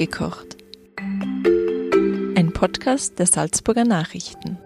[0.00, 0.56] Mitgekocht.
[2.34, 4.56] Ein Podcast der Salzburger Nachrichten.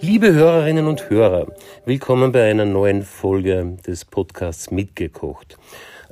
[0.00, 1.48] Liebe Hörerinnen und Hörer,
[1.84, 5.58] willkommen bei einer neuen Folge des Podcasts Mitgekocht.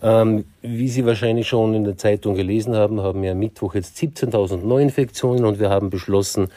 [0.02, 3.96] Ähm, wie Sie wahrscheinlich schon in der Zeitung gelesen haben, haben wir am Mittwoch jetzt
[3.98, 6.48] 17.000 Neuinfektionen und wir haben beschlossen,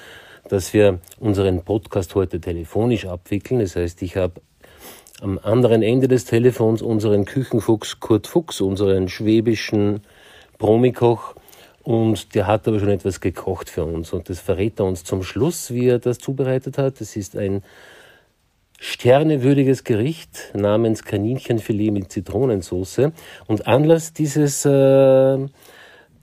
[0.49, 3.59] dass wir unseren Podcast heute telefonisch abwickeln.
[3.59, 4.41] Das heißt, ich habe
[5.21, 10.01] am anderen Ende des Telefons unseren Küchenfuchs Kurt Fuchs, unseren schwäbischen
[10.57, 11.35] Promikoch,
[11.85, 14.11] und der hat aber schon etwas gekocht für uns.
[14.11, 16.99] Und das verrät er uns zum Schluss, wie er das zubereitet hat.
[16.99, 17.61] Es ist ein
[18.79, 23.11] sternewürdiges Gericht namens Kaninchenfilet mit Zitronensauce.
[23.45, 25.37] Und Anlass dieses äh,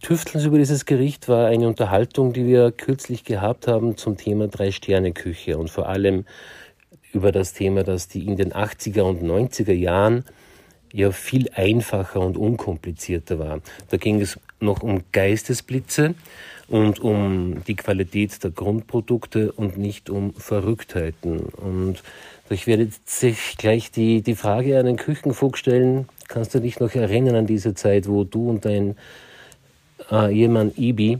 [0.01, 5.57] Tüftelns über dieses Gericht war eine Unterhaltung, die wir kürzlich gehabt haben zum Thema Drei-Sterne-Küche
[5.59, 6.25] und vor allem
[7.13, 10.25] über das Thema, dass die in den 80er und 90er Jahren
[10.93, 13.61] ja viel einfacher und unkomplizierter war.
[13.91, 16.15] Da ging es noch um Geistesblitze
[16.69, 21.41] und um die Qualität der Grundprodukte und nicht um Verrücktheiten.
[21.41, 22.03] Und
[22.49, 26.09] ich werde sich gleich die, die Frage an den Küchenfuchs stellen.
[26.29, 28.97] Kannst du dich noch erinnern an diese Zeit, wo du und dein
[30.11, 31.19] äh, Ehemann Ibi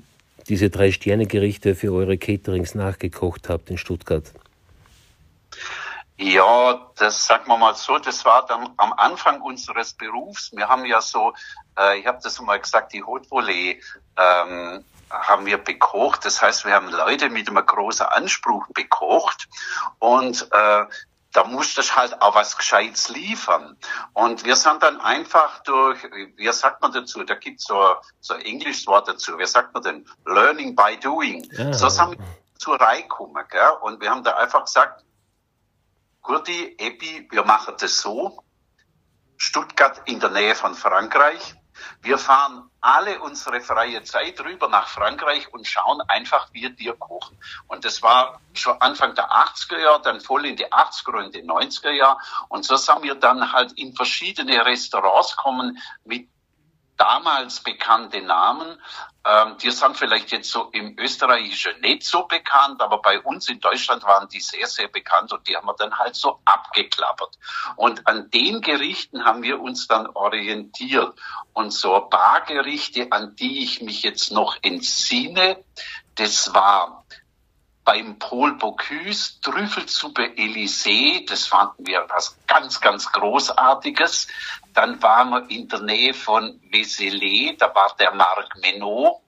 [0.49, 4.33] diese drei Sterne-Gerichte für eure Caterings nachgekocht habt in Stuttgart?
[6.23, 10.53] Ja, das sagen wir mal so, das war dann am Anfang unseres Berufs.
[10.53, 11.35] Wir haben ja so,
[11.77, 13.83] äh, ich habe das mal gesagt, die Haute Volée
[14.17, 16.25] ähm, haben wir bekocht.
[16.25, 19.49] Das heißt, wir haben Leute mit einem großen Anspruch bekocht
[19.99, 20.85] und äh,
[21.33, 23.77] da musste ich halt auch was Gescheites liefern.
[24.13, 25.99] Und wir sind dann einfach durch,
[26.37, 29.83] wie sagt man dazu, da gibt's so, so ein englisches Wort dazu, wie sagt man
[29.83, 30.07] denn?
[30.25, 31.49] Learning by doing.
[31.53, 31.73] Ja.
[31.73, 32.19] So sind wir
[32.59, 33.73] zur Reihe gekommen, gell?
[33.81, 35.03] Und wir haben da einfach gesagt,
[36.23, 38.43] Gurti, Epi, wir machen das so.
[39.37, 41.57] Stuttgart in der Nähe von Frankreich.
[42.01, 47.37] Wir fahren alle unsere freie Zeit rüber nach Frankreich und schauen einfach, wie wir kochen.
[47.67, 51.43] Und das war schon Anfang der 80er Jahre, dann voll in die 80er und die
[51.43, 52.19] 90er Jahre.
[52.49, 56.29] Und so sind wir dann halt in verschiedene Restaurants kommen mit
[57.03, 58.79] damals bekannte Namen.
[59.25, 63.59] Ähm, die sind vielleicht jetzt so im Österreichischen nicht so bekannt, aber bei uns in
[63.59, 67.39] Deutschland waren die sehr, sehr bekannt und die haben wir dann halt so abgeklappert.
[67.75, 71.19] Und an den Gerichten haben wir uns dann orientiert.
[71.53, 75.63] Und so ein paar Gerichte, an die ich mich jetzt noch entsinne,
[76.15, 77.02] das war
[77.85, 84.29] beim Paul Bocuse Trüffelsuppe Elysée, das fanden wir was ganz, ganz Großartiges.
[84.73, 89.21] Dann waren wir in der Nähe von Vézelay, da war der Marc Menot.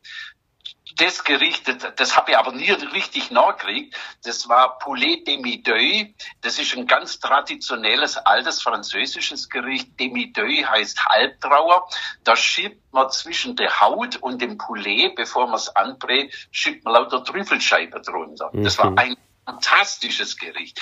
[0.96, 1.64] Das Gericht,
[1.96, 6.14] das habe ich aber nie richtig nachgekriegt, das war Poulet demi-deuil.
[6.40, 9.98] Das ist ein ganz traditionelles, altes französisches Gericht.
[9.98, 11.88] Demi-deuil heißt Halbtrauer.
[12.22, 16.94] Da schiebt man zwischen der Haut und dem Poulet, bevor man es anbrät, schiebt man
[16.94, 18.50] lauter Trüffelscheibe drunter.
[18.52, 18.64] Mhm.
[18.64, 18.98] Das war mhm.
[18.98, 20.80] ein fantastisches Gericht.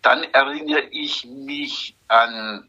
[0.00, 2.68] Dann erinnere ich mich an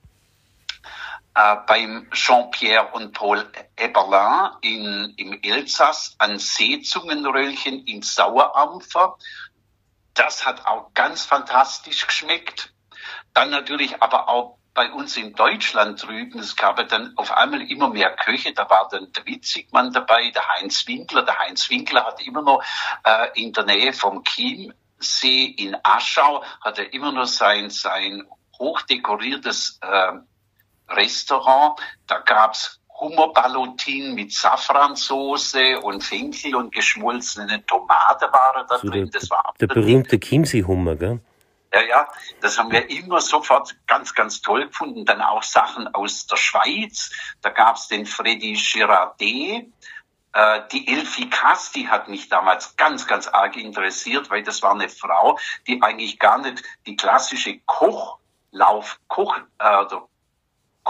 [1.35, 9.17] äh, beim Jean-Pierre und Paul Eberlin in, im Elsass an Seezungenröllchen in Sauerampfer.
[10.13, 12.73] Das hat auch ganz fantastisch geschmeckt.
[13.33, 17.89] Dann natürlich aber auch bei uns in Deutschland drüben, es gab dann auf einmal immer
[17.89, 21.23] mehr Köche, da war dann der Witzigmann dabei, der Heinz Winkler.
[21.23, 22.63] Der Heinz Winkler hat immer noch
[23.03, 28.25] äh, in der Nähe vom Chiemsee in Aschau, hat er immer noch sein, sein
[28.57, 30.13] hochdekoriertes äh,
[30.95, 31.79] Restaurant.
[32.07, 39.09] Da gab's Hummerballotin mit Safransoße und Finkel und geschmolzene Tomate waren da so drin.
[39.11, 41.19] Das war der berühmte Chiemsee-Hummer, gell?
[41.73, 42.07] Ja, ja,
[42.41, 45.05] das haben wir immer sofort ganz, ganz toll gefunden.
[45.05, 47.11] Dann auch Sachen aus der Schweiz.
[47.41, 49.71] Da gab's den Freddy Girardet.
[50.33, 54.73] Äh, die Elfie Kass, die hat mich damals ganz, ganz arg interessiert, weil das war
[54.73, 59.85] eine Frau, die eigentlich gar nicht die klassische Kochlauf, Koch, äh,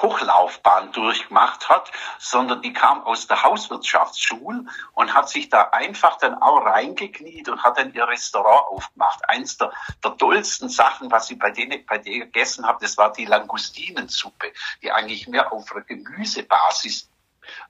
[0.01, 6.41] Kochlaufbahn durchgemacht hat, sondern die kam aus der Hauswirtschaftsschule und hat sich da einfach dann
[6.41, 9.19] auch reingekniet und hat dann ihr Restaurant aufgemacht.
[9.29, 9.71] Eins der,
[10.03, 14.51] der tollsten Sachen, was ich bei denen, bei denen gegessen habe, das war die Langustinensuppe,
[14.81, 17.07] die eigentlich mehr auf einer Gemüsebasis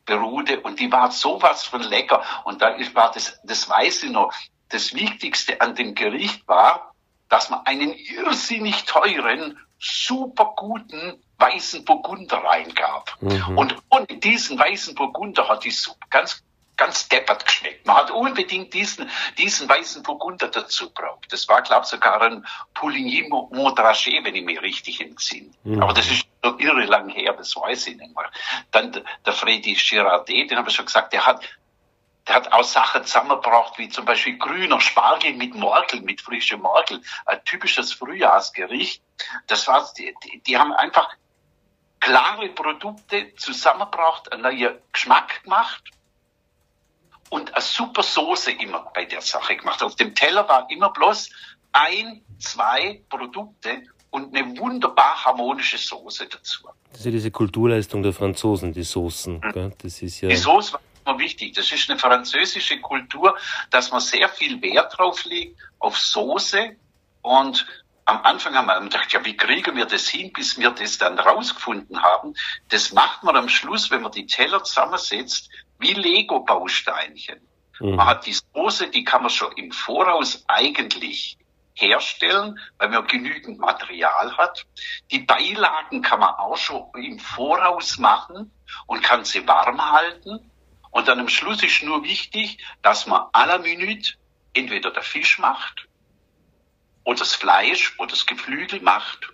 [0.06, 4.34] beruhte und die war sowas von lecker und da war das, das weiß ich noch,
[4.69, 6.95] das Wichtigste an dem Gericht war,
[7.27, 13.18] dass man einen irrsinnig teuren, super guten weißen Burgunder reingab.
[13.20, 13.58] Mhm.
[13.58, 16.44] Und ohne diesen weißen Burgunder hat die Suppe ganz
[16.82, 17.86] ganz deppert geschmeckt.
[17.86, 19.08] Man hat unbedingt diesen,
[19.38, 21.32] diesen weißen Burgunder dazu braucht.
[21.32, 22.44] Das war, glaube ich, sogar ein
[22.74, 25.52] Pouligny Montrachet, wenn ich mich richtig entsinne.
[25.64, 25.84] Mhm.
[25.84, 28.32] Aber das ist so irre lang her, das weiß ich nicht mehr.
[28.72, 31.44] Dann der Freddy Girardet, den habe ich schon gesagt, der hat
[32.28, 37.02] der hat auch Sachen zusammengebracht, wie zum Beispiel grüner Spargel mit Morkel, mit frischem Morkel,
[37.26, 39.04] ein typisches Frühjahrsgericht.
[39.48, 40.14] Das war, die,
[40.46, 41.10] die haben einfach
[42.01, 45.83] klare Produkte zusammengebracht, einen neuen Geschmack gemacht
[47.30, 49.81] und eine super Soße immer bei der Sache gemacht.
[49.81, 51.30] Auf dem Teller war immer bloß
[51.71, 56.68] ein, zwei Produkte und eine wunderbar harmonische Soße dazu.
[56.89, 59.39] Das ist ja diese Kulturleistung der Franzosen, die Soßen.
[59.39, 59.74] Mhm.
[59.77, 61.53] Das ist ja die Soße war immer wichtig.
[61.53, 63.38] Das ist eine französische Kultur,
[63.69, 66.75] dass man sehr viel Wert drauf legt, auf Soße.
[67.21, 67.65] Und
[68.06, 71.19] am Anfang haben wir gedacht, ja, wie kriegen wir das hin, bis wir das dann
[71.19, 72.33] rausgefunden haben?
[72.69, 75.50] Das macht man am Schluss, wenn man die Teller zusammensetzt,
[75.80, 77.39] wie Lego-Bausteinchen.
[77.80, 77.95] Mhm.
[77.95, 81.38] Man hat die Soße, die kann man schon im Voraus eigentlich
[81.74, 84.65] herstellen, weil man genügend Material hat.
[85.12, 88.51] Die Beilagen kann man auch schon im Voraus machen
[88.88, 90.51] und kann sie warm halten.
[90.92, 94.15] Und dann am Schluss ist nur wichtig, dass man à la minute
[94.53, 95.88] entweder der Fisch macht
[97.03, 99.27] oder das Fleisch oder das Geflügel macht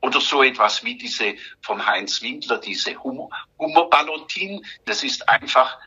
[0.00, 3.28] oder so etwas wie diese vom Heinz Winkler, diese Hummer,
[3.58, 4.64] Hummerballotin.
[4.84, 5.78] Das ist einfach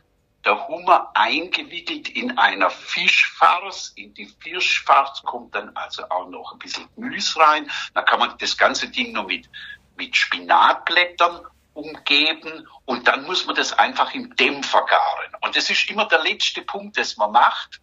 [0.44, 3.92] der Hummer eingewickelt in einer Fischfarce.
[3.96, 7.70] In die Fischfarce kommt dann also auch noch ein bisschen Gemüse rein.
[7.94, 9.48] Dann kann man das ganze Ding noch mit,
[9.96, 15.32] mit Spinatblättern umgeben und dann muss man das einfach im Dämpfer garen.
[15.42, 17.80] Und das ist immer der letzte Punkt, das man macht.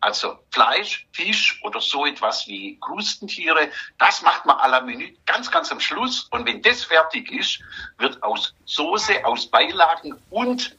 [0.00, 5.50] Also Fleisch, Fisch oder so etwas wie Krustentiere, das macht man à la Minute ganz,
[5.50, 6.28] ganz am Schluss.
[6.30, 7.60] Und wenn das fertig ist,
[7.98, 10.76] wird aus Soße, aus Beilagen und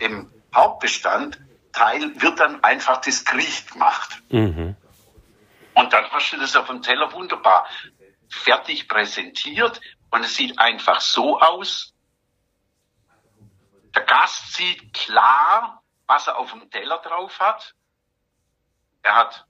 [0.00, 4.22] dem Hauptbestandteil wird dann einfach das Gericht gemacht.
[4.28, 4.76] Mhm.
[5.74, 7.66] Und dann hast du das auf dem Teller wunderbar
[8.28, 9.80] fertig präsentiert
[10.10, 11.92] und es sieht einfach so aus.
[13.94, 17.74] Der Gast sieht klar, was er auf dem Teller drauf hat.
[19.04, 19.46] Er hat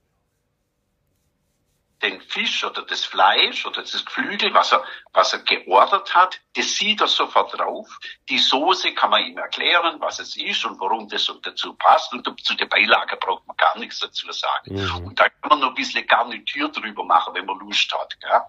[2.01, 6.75] den Fisch oder das Fleisch oder das Geflügel, was er, was er geordert hat, das
[6.75, 7.87] sieht er sofort drauf.
[8.29, 12.13] Die Soße kann man ihm erklären, was es ist und warum das dazu passt.
[12.13, 14.75] Und zu der Beilage braucht man gar nichts dazu sagen.
[14.75, 15.07] Mhm.
[15.07, 18.19] Und da kann man noch ein bisschen Garnitur drüber machen, wenn man Lust hat.
[18.19, 18.41] Gell?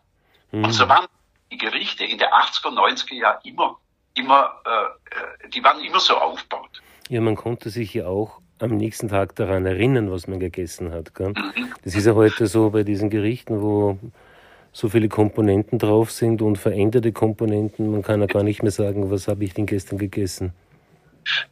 [0.51, 0.65] Mhm.
[0.65, 1.07] Und so waren
[1.51, 3.79] die Gerichte in der 80er, 90er Jahren immer,
[4.15, 6.83] immer, äh, äh, die waren immer so aufgebaut.
[7.09, 11.15] Ja, man konnte sich ja auch am nächsten Tag daran erinnern, was man gegessen hat.
[11.15, 11.35] Gell?
[11.85, 13.99] Das ist ja heute so bei diesen Gerichten, wo
[14.73, 17.91] so viele Komponenten drauf sind und veränderte Komponenten.
[17.91, 20.53] Man kann ja gar nicht mehr sagen, was habe ich denn gestern gegessen.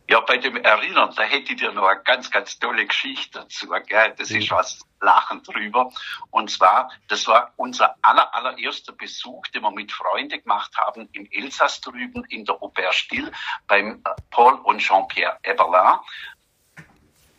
[0.09, 3.69] Ja, bei dem Erinnern, da hätte ich dir noch eine ganz, ganz tolle Geschichte dazu.
[3.87, 4.15] Gell?
[4.17, 5.91] Das ist was Lachen drüber.
[6.31, 11.27] Und zwar, das war unser aller, allererster Besuch, den wir mit Freunden gemacht haben im
[11.31, 13.33] Elsass drüben in der Auberge Still
[13.67, 15.99] beim äh, Paul und Jean-Pierre Eberlin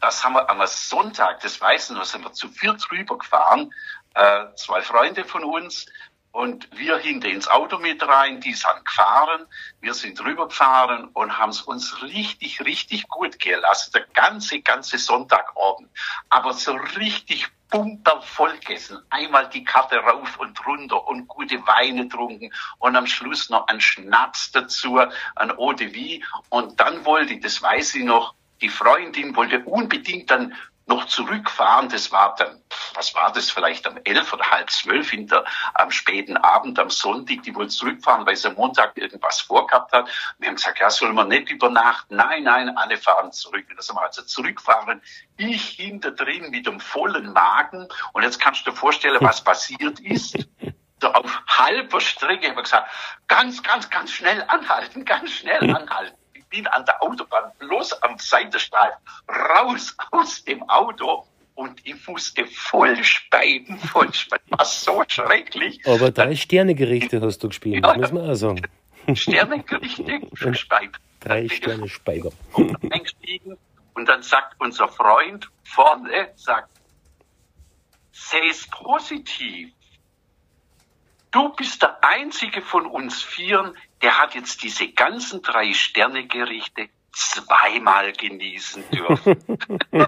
[0.06, 3.74] das haben wir am Sonntag, das weiß ich noch, sind wir zu viert rübergefahren,
[4.13, 5.88] äh, zwei Freunde von uns
[6.31, 9.48] und wir hinter ins Auto mit rein, die sind gefahren,
[9.81, 15.90] wir sind rübergefahren und haben es uns richtig, richtig gut gelassen, der ganze, ganze Sonntagabend,
[16.30, 17.48] aber so richtig
[18.22, 19.00] voll gegessen.
[19.10, 23.81] Einmal die Karte rauf und runter und gute Weine trunken und am Schluss noch ein
[23.81, 25.00] Schnaps dazu,
[25.36, 26.24] ein Eau de Vie.
[26.50, 30.53] Und dann wollte ich, das weiß ich noch, die Freundin wollte unbedingt dann
[30.88, 31.89] noch zurückfahren.
[31.89, 32.62] Das war dann,
[32.94, 37.44] was war das, vielleicht um elf oder halb zwölf hinter am späten Abend, am Sonntag.
[37.44, 40.08] Die wollte zurückfahren, weil sie am Montag irgendwas vorgehabt hat.
[40.38, 42.15] Wir haben gesagt, ja, soll man nicht übernachten?
[42.15, 43.65] Nein, nein, alle fahren zurück.
[43.75, 45.01] Das haben wir also zurückfahren.
[45.38, 47.88] Ich hinter drin mit dem vollen Magen.
[48.13, 50.38] Und jetzt kannst du dir vorstellen, was passiert ist.
[51.01, 52.89] So auf halber Strecke haben wir gesagt,
[53.27, 56.15] ganz, ganz, ganz schnell anhalten, ganz schnell anhalten
[56.50, 61.25] bin an der Autobahn bloß am Seitenstreifen raus aus dem Auto
[61.56, 64.44] und ich musste voll speiben, voll speiben.
[64.50, 65.80] War so schrecklich.
[65.86, 68.62] Aber drei Sterne-Gerichte hast du gespielt, ja, muss man auch sagen.
[69.14, 70.22] Sterne-Gerichte
[70.54, 70.94] Speiben.
[71.22, 72.32] Drei Sterne Speiber.
[72.92, 73.58] Eingestiegen
[73.94, 76.70] und dann sagt unser Freund vorne, sagt,
[78.12, 79.72] sei es positiv.
[81.36, 88.13] Du bist der einzige von uns Vieren, der hat jetzt diese ganzen drei Sterne-Gerichte zweimal
[88.13, 89.36] genießen dürfen.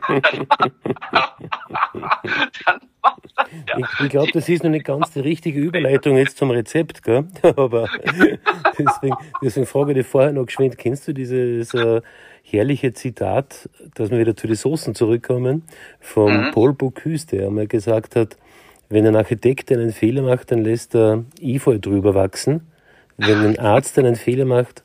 [3.78, 7.28] ich, ich glaube, das ist noch nicht ganz die richtige Überleitung jetzt zum Rezept, gell?
[7.58, 7.90] aber
[8.80, 12.02] deswegen, deswegen frage ich dich vorher noch geschwind, kennst du dieses äh,
[12.42, 15.68] herrliche Zitat, dass wir wieder zu den Soßen zurückkommen,
[16.00, 16.52] von mhm.
[16.52, 18.38] Paul Bocuse, der einmal gesagt hat,
[18.90, 22.62] wenn ein Architekt einen Fehler macht, dann lässt er Efeu drüber wachsen
[23.18, 24.84] wenn ein Arzt einen Fehler macht,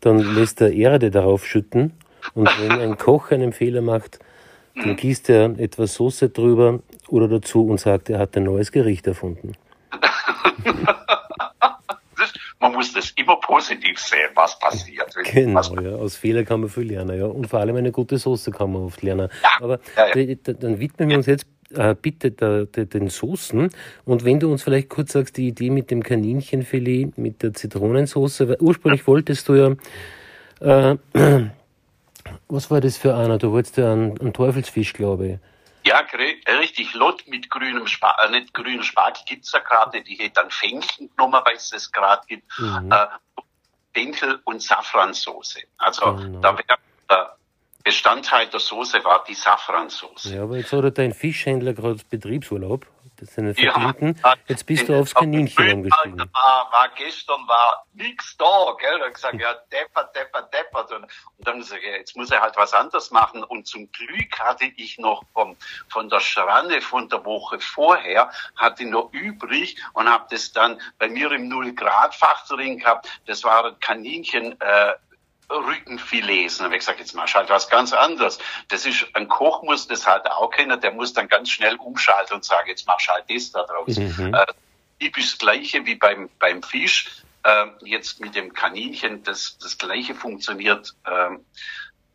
[0.00, 1.92] dann lässt er Erde darauf schütten
[2.34, 4.18] Und wenn ein Koch einen Fehler macht,
[4.74, 9.06] dann gießt er etwas Soße drüber oder dazu und sagt, er hat ein neues Gericht
[9.06, 9.52] erfunden.
[12.60, 15.14] man muss das immer positiv sehen, was passiert.
[15.24, 15.92] Genau, was ja.
[15.96, 17.26] Aus Fehlern kann man viel lernen, ja.
[17.26, 19.28] Und vor allem eine gute Soße kann man oft lernen.
[19.42, 20.34] Ja, Aber ja, ja.
[20.36, 23.70] dann widmen wir uns jetzt äh, bitte der, der, den Soßen.
[24.04, 28.40] Und wenn du uns vielleicht kurz sagst, die Idee mit dem Kaninchenfilet, mit der Zitronensauce,
[28.40, 30.96] weil ursprünglich wolltest du ja, äh,
[32.48, 33.38] was war das für einer?
[33.38, 35.38] Du wolltest ja einen, einen Teufelsfisch, glaube ich.
[35.86, 36.04] Ja,
[36.60, 36.92] richtig.
[36.94, 41.08] Lot mit grünem Spargel, äh, nicht grünem Spargel gibt's ja gerade, die hätte dann Fenchel
[41.08, 42.44] genommen, weil es das gerade gibt.
[42.58, 42.92] Mhm.
[42.92, 43.06] Äh,
[43.94, 45.60] Fenchel und Safransoße.
[45.78, 46.40] Also Genau.
[46.40, 46.78] da wäre
[47.88, 50.34] Bestandteil der Soße war die Safransoße.
[50.34, 52.86] Ja, aber jetzt hat er dein Fischhändler gerade Betriebsurlaub.
[53.16, 54.34] Das sind Ja.
[54.46, 56.18] Jetzt bist du aufs Kaninchen umgestiegen.
[56.18, 59.00] War, war gestern war nix da, gell?
[59.02, 60.92] Und gesagt, ja, deppert, deppert, deppert.
[60.92, 63.42] Und, und dann muss ich, ja, jetzt muss er halt was anderes machen.
[63.42, 65.56] Und zum Glück hatte ich noch vom,
[65.88, 71.08] von der Schranne von der Woche vorher, hatte noch übrig und habe das dann bei
[71.08, 73.08] mir im Null-Grad-Fach drin gehabt.
[73.24, 74.92] Das waren Kaninchen, äh,
[75.50, 76.58] Rückenfilets.
[76.58, 78.38] Und habe ich gesagt, jetzt machst du halt was ganz anderes.
[78.68, 82.36] Das ist, ein Koch muss das halt auch kennen, der muss dann ganz schnell umschalten
[82.36, 83.96] und sagen, jetzt machst du halt das da draus.
[83.96, 84.34] Mhm.
[84.34, 84.46] Äh,
[85.00, 87.22] typisch das Gleiche wie beim, beim Fisch.
[87.44, 91.44] Ähm, jetzt mit dem Kaninchen, das, das Gleiche funktioniert, ähm,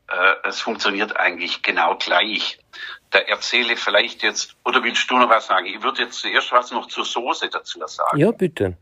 [0.07, 2.59] äh, es funktioniert eigentlich genau gleich.
[3.09, 5.65] Da erzähle vielleicht jetzt, oder willst du noch was sagen?
[5.65, 8.17] Ich würde jetzt zuerst was noch zur Soße dazu sagen.
[8.17, 8.77] Ja, bitte.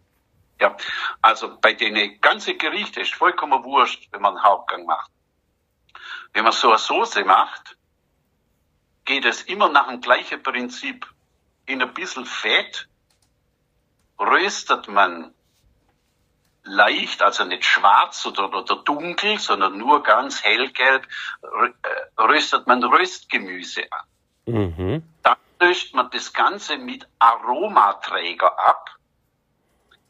[0.62, 0.78] Ja,
[1.24, 5.10] also bei den ganzen Gerichte ist vollkommen wurscht, wenn man einen Hauptgang macht.
[6.34, 7.78] Wenn man so eine Soße macht,
[9.04, 11.08] geht es immer nach dem gleichen Prinzip.
[11.66, 12.88] In ein bisschen Fett
[14.20, 15.34] röstet man
[16.64, 21.08] leicht, also nicht schwarz oder, oder dunkel, sondern nur ganz hellgelb,
[21.42, 24.06] äh, röstet man Röstgemüse an.
[24.46, 25.04] Mhm.
[25.24, 28.92] Dann löscht man das Ganze mit Aromaträger ab.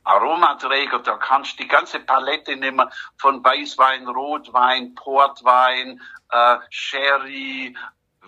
[0.04, 7.76] Aromaträger, da kannst du die ganze Palette nehmen von Weißwein, Rotwein, Portwein, äh, Sherry,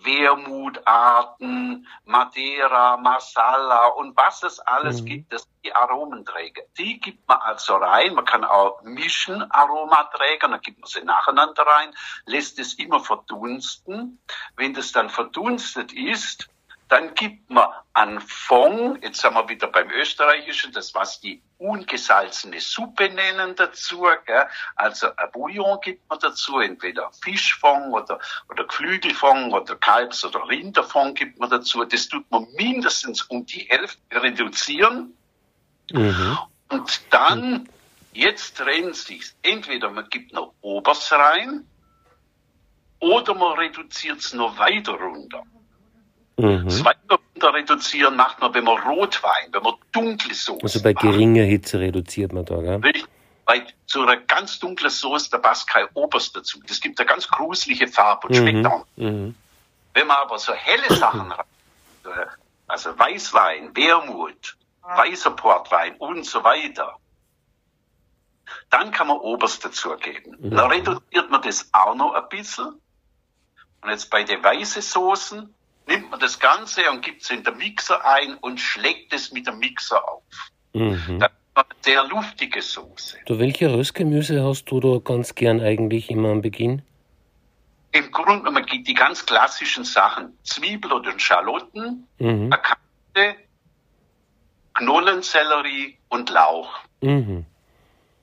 [0.04, 5.06] Wermutarten, Madeira, Masala und was es alles Mhm.
[5.06, 6.64] gibt, das sind die Aromenträger.
[6.78, 8.14] Die gibt man also rein.
[8.16, 11.94] Man kann auch mischen Aromaträger, dann gibt man sie nacheinander rein,
[12.26, 14.20] lässt es immer verdunsten.
[14.56, 16.50] Wenn das dann verdunstet ist,
[16.94, 22.60] dann gibt man an Fond, jetzt sind wir wieder beim Österreichischen, das was die ungesalzene
[22.60, 24.46] Suppe nennen dazu, gell?
[24.76, 31.18] also ein Bouillon gibt man dazu, entweder Fischfond oder, oder Geflügelfond oder Kalbs- oder Rinderfond
[31.18, 31.84] gibt man dazu.
[31.84, 35.18] Das tut man mindestens um die Hälfte reduzieren
[35.92, 36.38] Mhm.
[36.70, 37.68] und dann,
[38.14, 39.36] jetzt trennt sich's.
[39.42, 41.68] Entweder man gibt noch Obers rein
[43.00, 45.44] oder man reduziert es noch weiter runter.
[46.38, 46.66] Mhm.
[46.66, 47.20] Das weiter
[47.54, 51.04] reduzieren macht man, wenn man Rotwein, wenn man dunkle Soße Also bei macht.
[51.04, 52.76] geringer Hitze reduziert man da, gell?
[52.78, 53.06] Richtig.
[53.46, 56.60] Weil zu einer ganz dunklen Soße, da passt kein Oberst dazu.
[56.66, 58.86] Das gibt eine ganz gruselige Farbe und schmeckt auch.
[58.96, 59.36] Mhm.
[59.94, 61.46] Wenn man aber so helle Sachen rein,
[62.06, 62.26] äh,
[62.68, 66.98] also Weißwein, Wermut, weißer Portwein und so weiter,
[68.70, 70.38] dann kann man Oberst dazugeben.
[70.40, 70.56] Mhm.
[70.56, 72.80] Dann reduziert man das auch noch ein bisschen.
[73.82, 75.54] Und jetzt bei den weißen Soßen
[75.88, 79.48] nimmt man das Ganze und gibt es in den Mixer ein und schlägt es mit
[79.48, 80.24] dem Mixer auf.
[80.74, 81.20] Mhm.
[81.20, 83.18] Dann hat man eine sehr luftige Soße.
[83.26, 86.82] Du, welche Röstgemüse hast du da ganz gern eigentlich immer am Beginn?
[87.92, 90.36] Im Grunde genommen gibt die ganz klassischen Sachen.
[90.44, 92.52] Zwiebel oder Schalotten, Mhm.
[92.52, 93.36] Akante,
[94.74, 96.80] Knollensellerie und Lauch.
[97.02, 97.46] Mhm.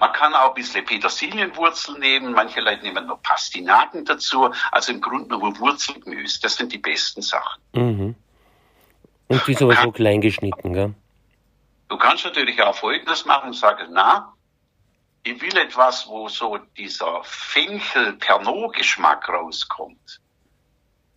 [0.00, 4.50] Man kann auch ein bisschen Petersilienwurzel nehmen, manche Leute nehmen noch Pastinaken dazu.
[4.72, 7.60] Also im Grunde genommen Wurzelgemüse, das sind die besten Sachen.
[7.74, 8.14] Mhm.
[9.28, 10.94] Und die ist aber so klein geschnitten, gell?
[11.88, 14.32] Du kannst natürlich auch Folgendes machen und sagen, na,
[15.22, 20.20] ich will etwas, wo so dieser Fenchel-Pernod-Geschmack rauskommt.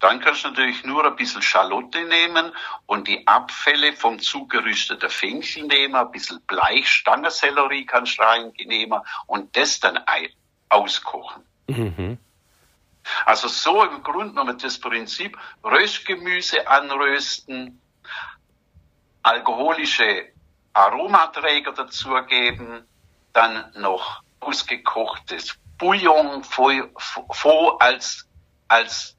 [0.04, 2.52] Dann kannst du natürlich nur ein bisschen Schalotte nehmen
[2.88, 9.56] und die Abfälle vom zugerüsteten Fenchel nehmen, ein bisschen Bleich, Stangensellerie kannst du reinnehmen und
[9.56, 9.98] das dann
[10.68, 11.44] auskochen.
[11.68, 12.18] Mhm.
[13.26, 17.82] Also so im Grunde genommen das Prinzip Röstgemüse anrösten,
[19.22, 20.34] alkoholische
[20.74, 22.86] Aromaträger dazugeben,
[23.32, 26.74] dann noch ausgekochtes Bouillon vor,
[27.32, 28.28] vor als,
[28.68, 29.16] als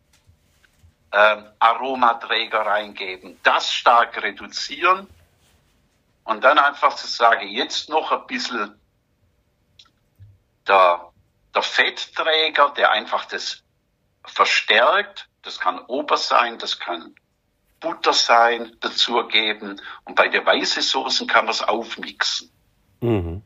[1.14, 5.08] ähm, Aromaträger reingeben, das stark reduzieren
[6.24, 8.74] und dann einfach zu sagen, jetzt noch ein bisschen
[10.66, 11.12] der,
[11.54, 13.62] der Fettträger, der einfach das
[14.24, 15.28] verstärkt.
[15.42, 17.14] Das kann Ober sein, das kann
[17.80, 19.80] Butter sein, dazugeben.
[20.04, 22.50] Und bei der weißen Soßen kann man es aufmixen.
[23.00, 23.42] Mhm.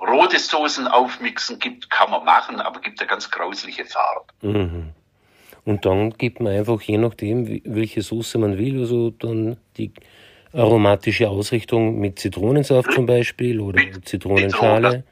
[0.00, 4.26] Rote Soßen aufmixen gibt, kann man machen, aber gibt eine ganz grausliche Farbe.
[4.40, 4.92] Mhm.
[5.64, 9.92] Und dann gibt man einfach, je nachdem, welche Soße man will, also dann die
[10.52, 15.04] aromatische Ausrichtung mit Zitronensaft zum Beispiel oder mit Zitronenschale.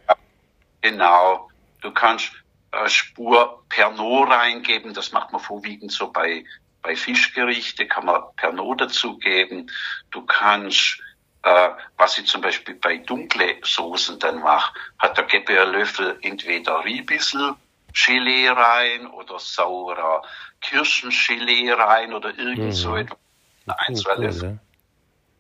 [0.82, 1.48] Genau.
[1.80, 2.32] Du kannst
[2.72, 6.44] äh, Spur Pernod reingeben, das macht man vorwiegend so bei,
[6.82, 9.70] bei Fischgerichte, kann man Pernod dazugeben.
[10.10, 11.00] Du kannst
[11.42, 16.18] äh, was ich zum Beispiel bei dunkle Soßen dann mache, hat der gebe ein Löffel
[16.22, 17.54] entweder Riebissel
[17.92, 20.22] Gelee rein oder saurer
[20.60, 22.72] Kirschengelee rein oder irgend mhm.
[22.72, 23.18] so etwas.
[23.66, 24.58] Ein, zwei Löffel.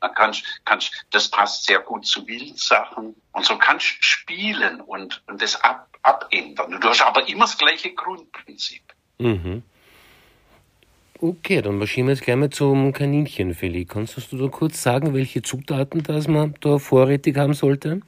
[0.00, 3.14] Dann kannst, kannst, das passt sehr gut zu Wildsachen.
[3.32, 6.80] Und so kannst du spielen und, und das ab, abändern.
[6.80, 8.82] Du hast aber immer das gleiche Grundprinzip.
[9.18, 9.62] Mhm.
[11.22, 13.84] Okay, dann marschieren wir jetzt gleich mal zum Kaninchenfilet.
[13.84, 18.00] Kannst du da kurz sagen, welche Zutaten das man da vorrätig haben sollte?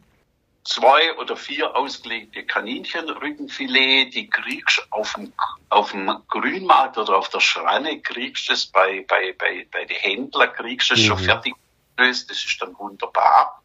[0.65, 5.33] Zwei oder vier ausgelegte Kaninchenrückenfilet, die kriegst du auf dem,
[5.71, 9.97] auf dem Grünmarkt oder auf der Schranne, kriegst du es bei, bei, bei, bei den
[9.97, 11.07] Händlern, kriegst du es mhm.
[11.07, 11.55] schon fertig
[11.97, 13.61] gelöst, das ist dann wunderbar.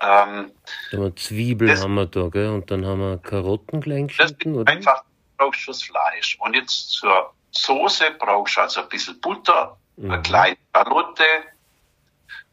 [0.00, 0.52] Ähm,
[0.92, 2.48] haben Zwiebeln das, haben wir da, gell?
[2.48, 4.70] und dann haben wir Karotten klein geschnitten, oder?
[4.70, 5.04] Einfach
[5.36, 6.36] brauchst du das Fleisch.
[6.40, 10.10] Und jetzt zur Soße brauchst du also ein bisschen Butter, mhm.
[10.10, 11.24] eine kleine Karotte,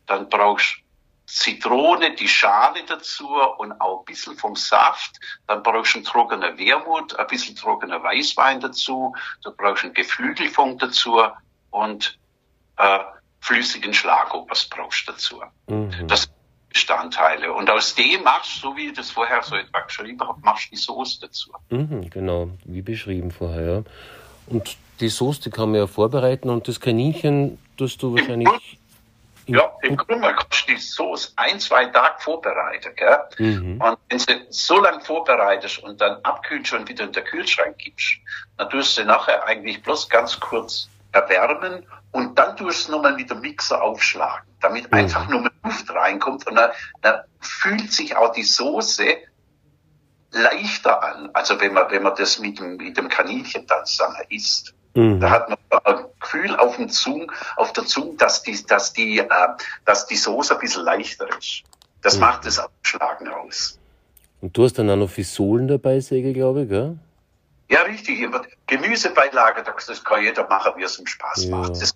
[0.05, 0.82] dann brauchst du
[1.33, 5.19] Zitrone, die Schale dazu und auch ein bisschen vom Saft.
[5.47, 9.15] Dann brauchst du einen trockenen Wermut, ein bisschen trockener Weißwein dazu.
[9.43, 11.21] Du brauchst einen Geflügelfond dazu
[11.71, 12.19] und
[12.77, 12.99] äh,
[13.39, 15.41] flüssigen Schlagobers brauchst du dazu.
[15.67, 16.07] Mhm.
[16.07, 16.33] Das sind
[16.69, 17.51] Bestandteile.
[17.51, 20.67] Und aus dem machst du, so wie ich das vorher so etwa geschrieben habe, machst
[20.67, 21.51] du die Soße dazu.
[21.71, 23.83] Mhm, genau, wie beschrieben vorher.
[24.45, 28.77] Und die Soße, die kann man ja vorbereiten und das Kaninchen tust du wahrscheinlich.
[29.45, 32.95] Ja, im Grunde kannst du die Soße ein, zwei Tage vorbereiten.
[32.95, 33.19] Gell?
[33.37, 33.81] Mhm.
[33.81, 38.15] Und wenn sie so lange vorbereitest und dann abkühlt schon wieder in den Kühlschrank gibst,
[38.57, 43.15] dann tust du sie nachher eigentlich bloß ganz kurz erwärmen und dann tust du nochmal
[43.15, 44.97] mit dem Mixer aufschlagen, damit mhm.
[44.97, 49.17] einfach nur Luft reinkommt und dann, dann fühlt sich auch die Soße
[50.31, 51.29] leichter an.
[51.33, 54.73] Also wenn man, wenn man das mit dem, mit dem Kaninchen dann zusammen isst.
[54.95, 55.19] Mhm.
[55.19, 59.19] Da hat man ein Gefühl auf, dem Zung, auf der Zunge, dass die, dass die,
[59.19, 59.27] äh,
[59.85, 61.63] dass die Soße ein bisschen leichter ist.
[62.01, 62.21] Das mhm.
[62.21, 63.79] macht das Abschlagen aus.
[64.41, 66.97] Und du hast dann auch noch Fisolen dabei, Säge, glaube ich, gell?
[67.69, 68.29] Ja, richtig.
[68.67, 71.55] Gemüsebeilage, das kann jeder machen, wie es ihm Spaß ja.
[71.55, 71.81] macht.
[71.81, 71.95] Das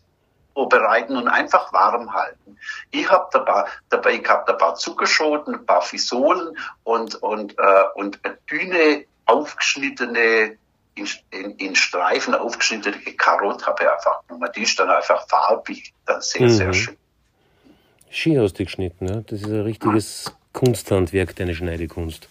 [0.57, 2.57] vorbereiten und einfach warm halten.
[2.89, 8.19] Ich habe dabei, dabei gehabt ein paar Zuckerschoten, ein paar Fisolen und, und, äh, und
[8.25, 10.57] eine dünne, aufgeschnittene
[10.97, 14.49] in, in, in Streifen aufgeschnittene Karotte habe ich einfach genommen.
[14.55, 16.49] Die ist dann einfach farbig, dann sehr, mhm.
[16.49, 16.97] sehr schön.
[18.09, 19.23] Schön hast du geschnitten, ne?
[19.27, 20.31] Das ist ein richtiges ja.
[20.53, 22.27] Kunsthandwerk, deine Schneidekunst.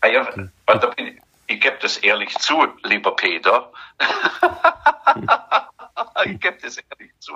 [0.00, 0.50] Ah ja, mhm.
[0.96, 3.70] ich, ich gebe das ehrlich zu, lieber Peter.
[6.24, 7.34] ich gebe das ehrlich zu.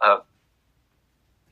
[0.00, 0.16] Äh,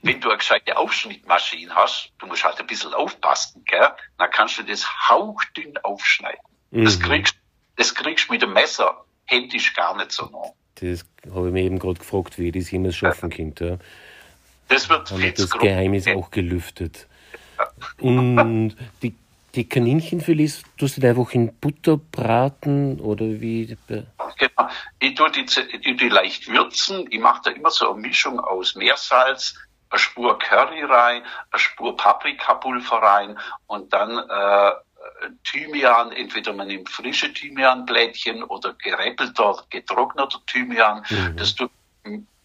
[0.03, 3.91] wenn du eine gescheite Aufschnittmaschine hast, du musst halt ein bisschen aufpassen, gell?
[4.19, 6.41] dann kannst du das hauchdünn aufschneiden.
[6.71, 6.85] Mhm.
[6.85, 7.40] Das kriegst
[7.81, 10.53] das kriegst du mit dem Messer händisch gar nicht so nah.
[10.75, 13.37] Das habe ich mir eben gerade gefragt, wie ich das immer schaffen ja.
[13.37, 13.65] könnte.
[13.67, 13.79] Ja.
[14.69, 17.07] Das wird Haben das Geheimnis auch gelüftet.
[17.99, 19.15] Und die,
[19.55, 23.77] die Kaninchenfilets tust du einfach in Butter braten oder wie?
[23.87, 24.07] Genau.
[24.99, 27.07] Ich tue die, ich tue leicht würzen.
[27.11, 29.55] Ich mache da immer so eine Mischung aus Meersalz,
[29.89, 34.73] eine Spur Curry rein, eine Spur Paprikapulver rein und dann äh,
[35.45, 41.37] Thymian, entweder man nimmt frische Thymianblättchen oder geräppelter, getrockneter Thymian, mhm.
[41.37, 41.71] das tut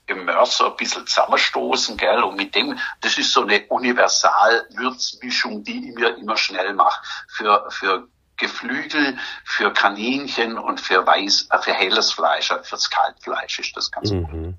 [0.08, 5.90] im Mörser ein bisschen zusammenstoßen, gell, und mit dem, das ist so eine Universalwürzmischung, die
[5.90, 11.74] ich mir immer schnell mache, für, für Geflügel, für Kaninchen und für weiß, äh, für
[11.74, 14.28] helles Fleisch, äh, fürs Kaltfleisch ist das ganz mhm.
[14.28, 14.54] gut.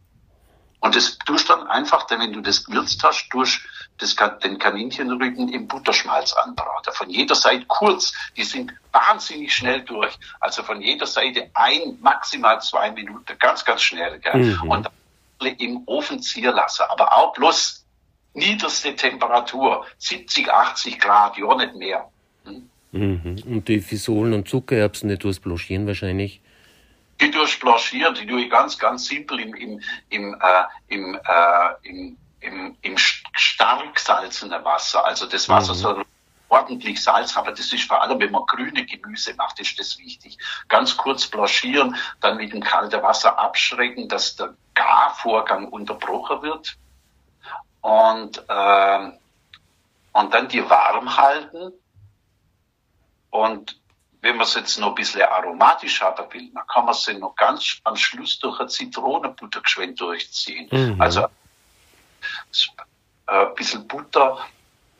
[0.81, 3.61] Und das tust dann einfach, wenn du das gewürzt hast, durch
[3.99, 6.93] das, den Kaninchenrücken im Butterschmalz anbraten.
[6.93, 8.13] Von jeder Seite kurz.
[8.37, 10.17] Die sind wahnsinnig schnell durch.
[10.41, 13.39] Also von jeder Seite ein, maximal zwei Minuten.
[13.39, 14.19] Ganz, ganz schnell.
[14.21, 14.37] Gell?
[14.37, 14.71] Mhm.
[14.71, 14.87] Und
[15.39, 16.85] dann im Ofen ziehen lassen.
[16.89, 17.85] Aber auch bloß
[18.35, 19.87] niederste Temperatur.
[19.99, 22.09] 70, 80 Grad, ja nicht mehr.
[22.45, 22.71] Hm?
[22.93, 23.43] Mhm.
[23.47, 26.41] Und die Fisolen und Zuckererbsen, die tust blanchieren wahrscheinlich?
[27.21, 29.81] Die durch blanchieren, die tue ich ganz, ganz simpel im, im,
[30.11, 35.05] im, äh, im, äh, im, im, im stark salzenden Wasser.
[35.05, 35.79] Also das Wasser mhm.
[35.79, 36.07] soll
[36.49, 40.39] ordentlich Salz, aber das ist vor allem, wenn man grüne Gemüse macht, ist das wichtig.
[40.69, 46.77] Ganz kurz blanchieren, dann mit dem kalten Wasser abschrecken, dass der Garvorgang unterbrochen wird
[47.81, 49.11] und, äh,
[50.13, 51.73] und dann die warm halten
[53.31, 53.81] und
[54.21, 57.35] wenn man es jetzt noch ein bisschen aromatisch haben will, dann kann man sie noch
[57.37, 60.69] ganz am Schluss durch ein Zitronenbuttergeschwend durchziehen.
[60.71, 61.01] Mhm.
[61.01, 61.27] Also
[63.27, 64.39] ein bisschen Butter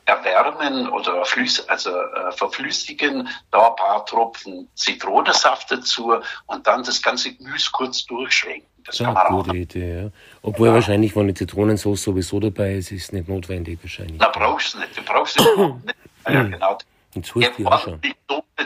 [0.05, 6.13] erwärmen oder flüss, also äh, verflüssigen, da ein paar Tropfen Zitronensaft dazu
[6.45, 8.67] und dann das ganze Gemüse kurz durchschwenken.
[8.85, 10.09] Das ja, eine gute Idee, ja.
[10.41, 10.75] Obwohl ja.
[10.75, 14.17] wahrscheinlich, wenn eine Zitronensauce sowieso dabei ist, ist es nicht notwendig wahrscheinlich.
[14.17, 14.97] Na, brauchst du nicht.
[14.97, 15.95] Du brauchst es nicht.
[16.29, 16.77] Ja, genau.
[17.13, 17.99] Die auch schon.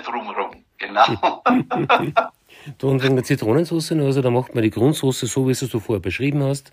[0.04, 1.06] drumherum, genau.
[2.78, 5.84] du, und wegen der Zitronensauce, also da macht man die Grundsauce so, wie du es
[5.84, 6.72] vorher beschrieben hast.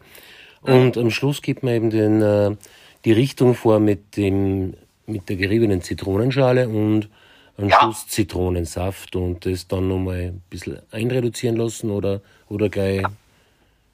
[0.62, 2.56] Und am Schluss gibt man eben den, äh,
[3.04, 4.74] die Richtung vor mit, dem,
[5.06, 7.08] mit der geriebenen Zitronenschale und
[7.56, 7.80] am ja.
[7.80, 13.04] Schluss Zitronensaft und das dann nochmal ein bisschen einreduzieren lassen oder, oder gleich.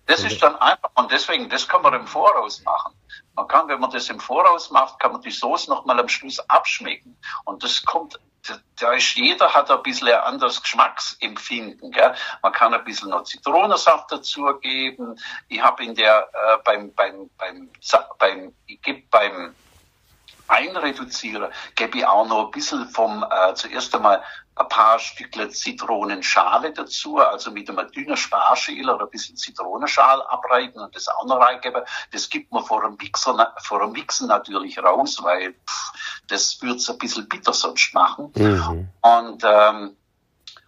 [0.07, 2.93] Das ist dann einfach und deswegen, das kann man im Voraus machen.
[3.37, 6.39] Man kann, wenn man das im Voraus macht, kann man die Soße nochmal am Schluss
[6.51, 7.17] abschmecken.
[7.45, 8.19] Und das kommt,
[8.79, 11.91] da ist jeder hat ein bisschen ein anderes Geschmacksempfinden.
[11.91, 12.15] Gell?
[12.43, 15.19] Man kann ein bisschen noch Zitronensaft dazugeben.
[15.49, 17.71] Ich habe in der äh, beim beim beim
[18.19, 19.55] beim ich gebe beim
[20.47, 24.23] Einreduzieren gebe ich auch noch ein bisschen vom äh, zuerst einmal
[24.57, 30.81] ein paar Stückchen Zitronenschale dazu, also mit einem dünnen Sparschäler oder ein bisschen Zitronenschal abreiben
[30.81, 31.83] und das auch noch reingeben.
[32.13, 35.93] Das gibt man vor dem Mixer, vor dem Mixen natürlich raus, weil pff,
[36.29, 38.33] das würde es ein bisschen bitter sonst machen.
[38.37, 38.89] Mhm.
[39.01, 39.97] Und, ähm,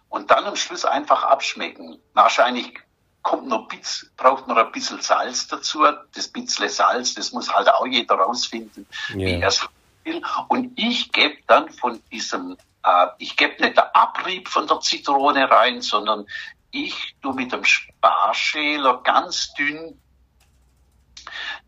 [0.09, 1.99] und dann am Schluss einfach abschmecken.
[2.13, 2.73] Wahrscheinlich
[3.21, 5.85] kommt noch Bitz, braucht noch ein bisschen Salz dazu.
[6.13, 9.17] Das bisschen Salz, das muss halt auch jeder rausfinden, yeah.
[9.17, 9.67] wie er es
[10.05, 10.21] will.
[10.47, 15.49] Und ich gebe dann von diesem äh, ich gebe nicht den Abrieb von der Zitrone
[15.49, 16.25] rein, sondern
[16.71, 19.99] ich tu mit dem Sparschäler ganz dünn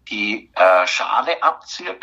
[0.09, 1.95] die äh, Schale abziehen.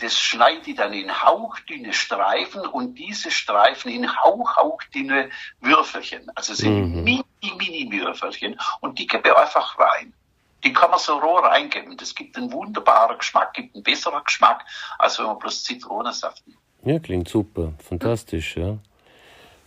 [0.00, 5.30] Das schneide ich dann in hauchdünne Streifen und diese Streifen in hauch, hauchdünne
[5.60, 6.30] Würfelchen.
[6.34, 7.04] Also sind mhm.
[7.04, 7.24] mini,
[7.56, 10.12] mini Würfelchen und die gebe ich einfach rein.
[10.64, 11.96] Die kann man so roh reingeben.
[11.96, 14.64] Das gibt einen wunderbaren Geschmack, gibt einen besseren Geschmack,
[14.98, 16.58] als wenn man bloß Zitronensaft nimmt.
[16.84, 17.72] Ja, klingt super.
[17.78, 18.78] Fantastisch, ja.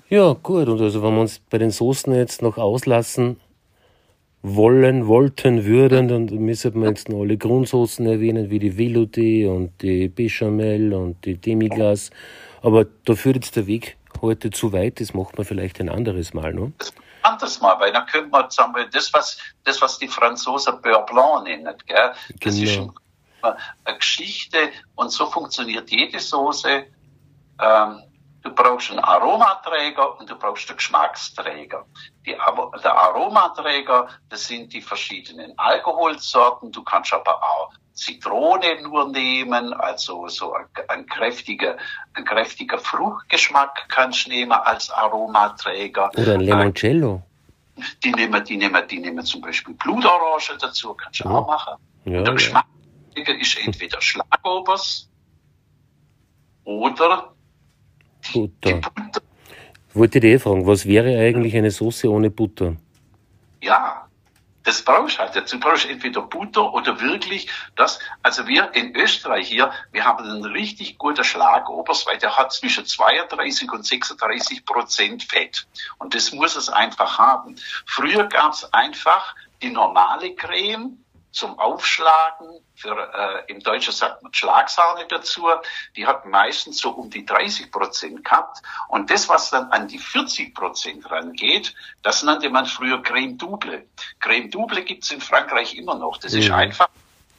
[0.09, 0.67] Ja, gut.
[0.67, 3.39] Und also, wenn wir uns bei den Soßen jetzt noch auslassen
[4.43, 9.81] wollen, wollten, würden, dann müssen wir jetzt noch alle Grundsoßen erwähnen, wie die Velouté und
[9.81, 12.09] die Bechamel und die Demiglas.
[12.61, 14.99] Aber da führt jetzt der Weg heute zu weit.
[14.99, 16.73] Das macht man vielleicht ein anderes Mal, ne?
[17.23, 21.43] anderes Mal, weil dann könnte man sagen, das, was, das, was die Franzosen Beurre Blanc
[21.43, 22.13] nennen, gell?
[22.39, 22.93] Das genau.
[22.93, 22.93] ist
[23.43, 24.57] eine Geschichte
[24.95, 26.85] und so funktioniert jede Soße
[27.59, 28.03] ähm,
[28.41, 31.85] du brauchst einen Aromaträger und du brauchst einen Geschmacksträger.
[32.25, 32.35] Die,
[32.83, 36.71] der Aromaträger, das sind die verschiedenen Alkoholsorten.
[36.71, 41.77] Du kannst aber auch Zitrone nur nehmen, also so ein, ein kräftiger,
[42.13, 46.09] ein kräftiger Fruchtgeschmack kannst du nehmen als Aromaträger.
[46.15, 47.21] Oder ein Limoncello.
[48.03, 51.31] Die nehmen, die nehmen, die nehmen zum Beispiel Blutorange dazu, kannst du ja.
[51.31, 51.75] auch machen.
[52.05, 53.39] Ja, der Geschmacksträger ja.
[53.39, 55.09] ist entweder Schlagobers
[56.63, 57.33] oder
[58.33, 58.81] Butter.
[58.81, 59.21] Butter.
[59.93, 62.77] Wollte ich eh fragen, was wäre eigentlich eine Soße ohne Butter?
[63.61, 64.07] Ja,
[64.63, 65.35] das brauchst du halt.
[65.35, 67.99] Dazu brauchst entweder Butter oder wirklich das.
[68.21, 72.85] Also wir in Österreich hier, wir haben einen richtig guten Schlagobers, weil der hat zwischen
[72.85, 75.67] 32 und 36 Prozent Fett.
[75.97, 77.55] Und das muss es einfach haben.
[77.85, 80.97] Früher gab es einfach die normale Creme
[81.31, 82.47] zum Aufschlagen.
[82.75, 85.47] Für, äh, Im Deutschen sagt man Schlagsahne dazu.
[85.95, 88.61] Die hat meistens so um die 30 Prozent gehabt.
[88.87, 93.87] Und das, was dann an die 40 Prozent rangeht, das nannte man früher Creme Double.
[94.19, 96.17] Creme Double gibt's in Frankreich immer noch.
[96.17, 96.39] Das mhm.
[96.39, 96.89] ist einfach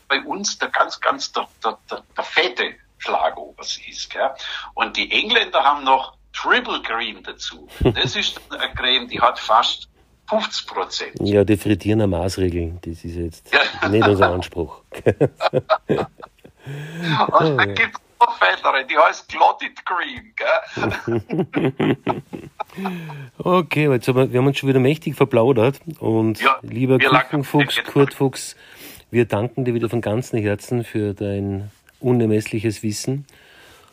[0.08, 4.08] bei uns der ganz, ganz der, der, der, der fette Schlagobersis.
[4.08, 4.30] Gell?
[4.74, 7.68] Und die Engländer haben noch Triple Cream dazu.
[7.80, 9.88] Das ist eine Creme, die hat fast
[10.32, 11.12] 50 Prozent.
[11.20, 12.78] Ja, die frittieren eine Maßregel.
[12.80, 13.88] Das ist jetzt ja.
[13.88, 14.82] nicht unser Anspruch.
[16.64, 20.32] Und dann gibt es noch Fettere, die heißt Clotted Cream.
[23.38, 25.80] okay, jetzt haben wir, wir haben uns schon wieder mächtig verplaudert.
[25.98, 28.56] Und ja, lieber Küchenfuchs, Kurt Fuchs,
[29.10, 33.26] wir danken dir wieder von ganzem Herzen für dein unermessliches Wissen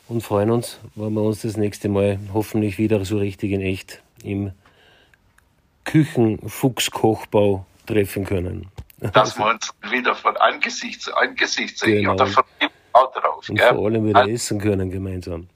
[0.07, 4.01] und freuen uns, wenn wir uns das nächste Mal hoffentlich wieder so richtig in echt
[4.23, 4.51] im
[5.89, 8.67] Küchenfuchskochbau treffen können.
[9.13, 12.13] Dass wir uns wieder von Angesicht zu Angesicht sehen genau.
[12.13, 12.43] oder von
[12.93, 13.49] auch drauf.
[13.49, 13.69] Und gell?
[13.69, 15.47] vor allem wieder also, essen können gemeinsam.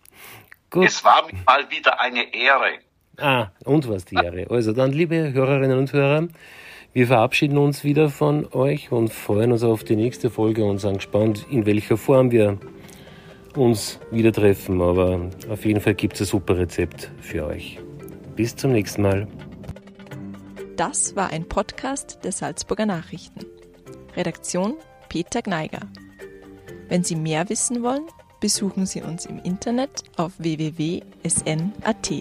[0.69, 0.85] Gut.
[0.85, 2.79] Es war mir mal wieder eine Ehre.
[3.17, 4.47] Ah, und was die Ehre.
[4.49, 6.27] Also dann, liebe Hörerinnen und Hörer,
[6.93, 10.97] wir verabschieden uns wieder von euch und freuen uns auf die nächste Folge und sind
[10.97, 12.57] gespannt, in welcher Form wir
[13.55, 14.81] uns wieder treffen.
[14.81, 17.79] Aber auf jeden Fall gibt es ein super Rezept für euch.
[18.35, 19.27] Bis zum nächsten Mal.
[20.75, 23.45] Das war ein Podcast der Salzburger Nachrichten.
[24.15, 24.75] Redaktion
[25.07, 25.81] Peter Gneiger.
[26.89, 28.07] Wenn Sie mehr wissen wollen,
[28.39, 32.11] besuchen Sie uns im Internet auf www.sn.at.